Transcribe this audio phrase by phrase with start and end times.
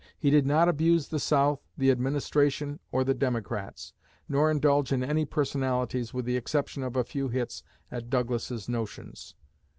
[0.17, 3.93] He did not abuse the South, the administration, or the Democrats,
[4.27, 9.35] nor indulge in any personalities, with the exception of a few hits at 'Douglas's notions.'